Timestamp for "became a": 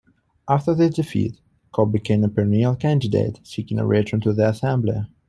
1.91-2.27